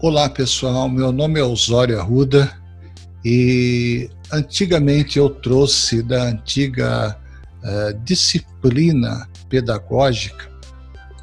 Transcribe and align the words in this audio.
Olá 0.00 0.28
pessoal, 0.28 0.88
meu 0.88 1.10
nome 1.10 1.40
é 1.40 1.42
Osório 1.42 1.98
Arruda 1.98 2.56
e 3.24 4.08
antigamente 4.32 5.18
eu 5.18 5.28
trouxe 5.28 6.04
da 6.04 6.22
antiga 6.22 7.18
uh, 7.64 7.98
disciplina 8.04 9.28
pedagógica 9.48 10.48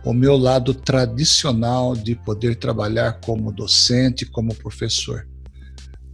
o 0.04 0.14
meu 0.14 0.36
lado 0.36 0.73
tradicional 0.73 1.96
de 1.96 2.16
poder 2.16 2.57
trabalhar 2.57 3.21
como 3.21 3.50
docente, 3.50 4.25
como 4.25 4.54
professor. 4.54 5.26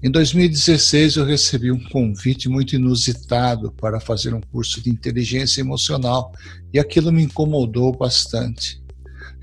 Em 0.04 0.12
2016 0.12 1.16
eu 1.16 1.26
recebi 1.26 1.72
um 1.72 1.84
convite 1.90 2.48
muito 2.48 2.76
inusitado 2.76 3.72
para 3.72 4.00
fazer 4.00 4.36
um 4.36 4.42
curso 4.52 4.80
de 4.84 4.92
inteligência 4.92 5.62
emocional 5.62 6.32
e 6.72 6.78
aquilo 6.78 7.12
me 7.12 7.24
incomodou 7.24 7.92
bastante. 7.92 8.80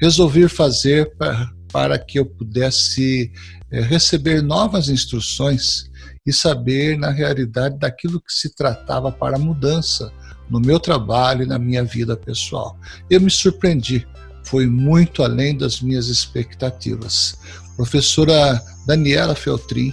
Resolvi 0.01 0.49
fazer 0.49 1.17
para 1.17 1.58
para 1.73 1.99
que 1.99 2.19
eu 2.19 2.27
pudesse 2.27 3.33
é, 3.71 3.81
receber 3.81 4.43
novas 4.43 4.89
instruções 4.89 5.91
e 6.27 6.33
saber, 6.33 6.99
na 6.99 7.11
realidade, 7.11 7.79
daquilo 7.79 8.21
que 8.21 8.33
se 8.33 8.55
tratava 8.55 9.11
para 9.11 9.37
a 9.37 9.41
mudança 9.41 10.13
no 10.49 10.61
meu 10.61 10.81
trabalho 10.81 11.43
e 11.43 11.47
na 11.47 11.59
minha 11.59 11.85
vida 11.85 12.17
pessoal. 12.17 12.79
Eu 13.09 13.21
me 13.21 13.31
surpreendi, 13.31 14.07
foi 14.45 14.67
muito 14.67 15.23
além 15.23 15.57
das 15.57 15.81
minhas 15.81 16.09
expectativas. 16.09 17.39
professora 17.77 18.61
Daniela 18.87 19.35
Feltrin, 19.35 19.93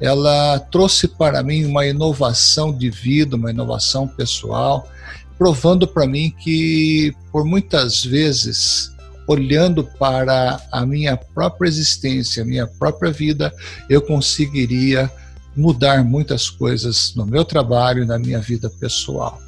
ela 0.00 0.58
trouxe 0.58 1.06
para 1.06 1.42
mim 1.42 1.66
uma 1.66 1.86
inovação 1.86 2.72
de 2.72 2.88
vida, 2.88 3.36
uma 3.36 3.50
inovação 3.50 4.08
pessoal, 4.08 4.88
provando 5.36 5.86
para 5.86 6.06
mim 6.06 6.30
que, 6.30 7.14
por 7.30 7.44
muitas 7.44 8.02
vezes, 8.02 8.90
olhando 9.30 9.84
para 9.84 10.60
a 10.72 10.84
minha 10.84 11.16
própria 11.16 11.68
existência, 11.68 12.42
a 12.42 12.46
minha 12.46 12.66
própria 12.66 13.12
vida, 13.12 13.54
eu 13.88 14.02
conseguiria 14.02 15.08
mudar 15.56 16.02
muitas 16.02 16.50
coisas 16.50 17.14
no 17.14 17.24
meu 17.24 17.44
trabalho 17.44 18.02
e 18.02 18.06
na 18.06 18.18
minha 18.18 18.40
vida 18.40 18.68
pessoal. 18.68 19.40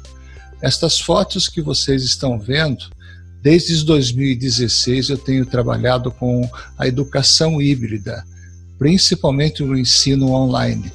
Estas 0.61 1.01
fotos 1.01 1.49
que 1.49 1.61
vocês 1.61 2.01
estão 2.03 2.39
vendo, 2.39 2.85
desde 3.41 3.83
2016 3.83 5.09
eu 5.09 5.17
tenho 5.17 5.45
trabalhado 5.45 6.09
com 6.11 6.49
a 6.77 6.87
educação 6.87 7.61
híbrida, 7.61 8.23
principalmente 8.79 9.63
no 9.63 9.77
ensino 9.77 10.31
online. 10.31 10.93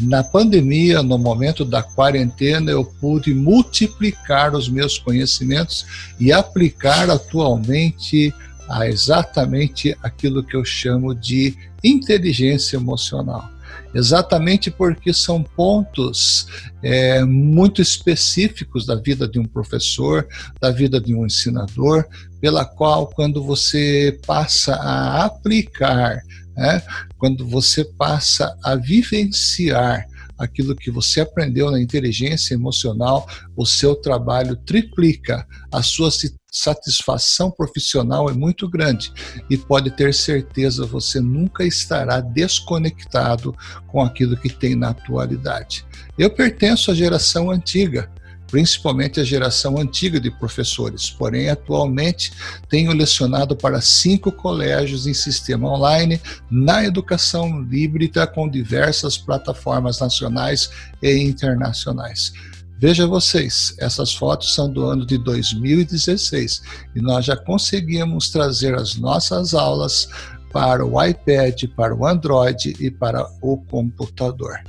Na 0.00 0.22
pandemia, 0.22 1.02
no 1.02 1.16
momento 1.16 1.64
da 1.64 1.82
quarentena, 1.82 2.70
eu 2.70 2.84
pude 2.84 3.34
multiplicar 3.34 4.54
os 4.54 4.68
meus 4.68 4.98
conhecimentos 4.98 5.86
e 6.20 6.32
aplicar 6.32 7.08
atualmente 7.08 8.32
a 8.68 8.86
exatamente 8.86 9.96
aquilo 10.02 10.44
que 10.44 10.54
eu 10.54 10.64
chamo 10.64 11.14
de 11.14 11.56
inteligência 11.82 12.76
emocional. 12.76 13.48
Exatamente 13.94 14.70
porque 14.70 15.14
são 15.14 15.42
pontos 15.42 16.46
é, 16.82 17.24
muito 17.24 17.80
específicos 17.80 18.84
da 18.84 18.96
vida 18.96 19.26
de 19.26 19.38
um 19.38 19.44
professor, 19.46 20.26
da 20.60 20.70
vida 20.70 21.00
de 21.00 21.14
um 21.14 21.24
ensinador, 21.24 22.04
pela 22.38 22.66
qual, 22.66 23.06
quando 23.06 23.42
você 23.42 24.18
passa 24.26 24.74
a 24.74 25.24
aplicar 25.24 26.20
né? 26.56 26.82
Quando 27.18 27.46
você 27.46 27.84
passa 27.84 28.56
a 28.62 28.74
vivenciar 28.74 30.06
aquilo 30.38 30.76
que 30.76 30.90
você 30.90 31.20
aprendeu 31.20 31.70
na 31.70 31.80
inteligência 31.80 32.54
emocional, 32.54 33.26
o 33.56 33.64
seu 33.64 33.94
trabalho 33.94 34.54
triplica, 34.56 35.46
a 35.72 35.82
sua 35.82 36.10
satisfação 36.50 37.50
profissional 37.50 38.28
é 38.28 38.32
muito 38.32 38.68
grande 38.68 39.12
e 39.48 39.56
pode 39.56 39.90
ter 39.90 40.14
certeza 40.14 40.86
você 40.86 41.20
nunca 41.20 41.64
estará 41.64 42.20
desconectado 42.20 43.54
com 43.86 44.02
aquilo 44.02 44.36
que 44.36 44.50
tem 44.50 44.74
na 44.74 44.90
atualidade. 44.90 45.86
Eu 46.18 46.30
pertenço 46.30 46.90
à 46.90 46.94
geração 46.94 47.50
antiga 47.50 48.10
principalmente 48.48 49.20
a 49.20 49.24
geração 49.24 49.78
antiga 49.78 50.20
de 50.20 50.30
professores. 50.30 51.10
Porém, 51.10 51.48
atualmente 51.48 52.32
tenho 52.68 52.92
lecionado 52.92 53.56
para 53.56 53.80
cinco 53.80 54.30
colégios 54.30 55.06
em 55.06 55.14
sistema 55.14 55.68
online 55.68 56.20
na 56.50 56.84
educação 56.84 57.66
híbrida 57.70 58.26
com 58.26 58.48
diversas 58.48 59.18
plataformas 59.18 60.00
nacionais 60.00 60.70
e 61.02 61.18
internacionais. 61.18 62.32
Veja 62.78 63.06
vocês, 63.06 63.74
essas 63.78 64.14
fotos 64.14 64.54
são 64.54 64.70
do 64.70 64.84
ano 64.84 65.06
de 65.06 65.16
2016 65.16 66.62
e 66.94 67.00
nós 67.00 67.24
já 67.24 67.34
conseguimos 67.34 68.28
trazer 68.28 68.74
as 68.74 68.96
nossas 68.96 69.54
aulas 69.54 70.08
para 70.52 70.84
o 70.84 71.02
iPad, 71.02 71.64
para 71.74 71.94
o 71.94 72.06
Android 72.06 72.76
e 72.78 72.90
para 72.90 73.26
o 73.40 73.56
computador. 73.56 74.60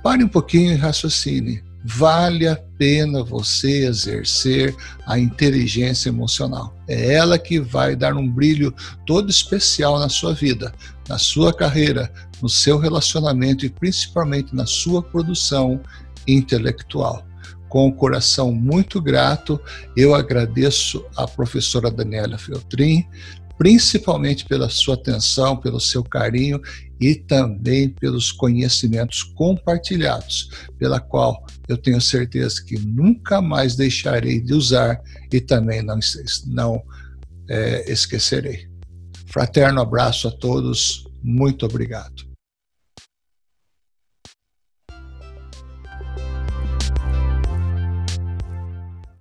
Pare 0.00 0.22
um 0.22 0.28
pouquinho 0.28 0.72
e 0.72 0.76
raciocine 0.76 1.71
vale 1.84 2.46
a 2.46 2.56
pena 2.78 3.22
você 3.24 3.86
exercer 3.86 4.74
a 5.06 5.18
inteligência 5.18 6.08
emocional. 6.08 6.74
É 6.88 7.14
ela 7.14 7.38
que 7.38 7.58
vai 7.58 7.96
dar 7.96 8.16
um 8.16 8.28
brilho 8.28 8.74
todo 9.06 9.30
especial 9.30 9.98
na 9.98 10.08
sua 10.08 10.34
vida, 10.34 10.72
na 11.08 11.18
sua 11.18 11.52
carreira, 11.52 12.12
no 12.40 12.48
seu 12.48 12.78
relacionamento 12.78 13.66
e 13.66 13.70
principalmente 13.70 14.54
na 14.54 14.66
sua 14.66 15.02
produção 15.02 15.80
intelectual. 16.26 17.26
Com 17.68 17.88
o 17.88 17.92
coração 17.92 18.52
muito 18.52 19.00
grato, 19.00 19.58
eu 19.96 20.14
agradeço 20.14 21.04
a 21.16 21.26
professora 21.26 21.90
Daniela 21.90 22.36
Feltrin 22.36 23.06
principalmente 23.62 24.44
pela 24.44 24.68
sua 24.68 24.94
atenção, 24.94 25.56
pelo 25.56 25.78
seu 25.78 26.02
carinho 26.02 26.60
e 27.02 27.16
também 27.16 27.88
pelos 27.88 28.30
conhecimentos 28.30 29.24
compartilhados, 29.24 30.48
pela 30.78 31.00
qual 31.00 31.44
eu 31.66 31.76
tenho 31.76 32.00
certeza 32.00 32.64
que 32.64 32.78
nunca 32.78 33.42
mais 33.42 33.74
deixarei 33.74 34.40
de 34.40 34.54
usar 34.54 35.02
e 35.32 35.40
também 35.40 35.82
não, 35.82 35.98
não 36.46 36.80
é, 37.48 37.90
esquecerei. 37.90 38.68
Fraterno 39.26 39.80
abraço 39.80 40.28
a 40.28 40.30
todos, 40.30 41.04
muito 41.24 41.66
obrigado. 41.66 42.31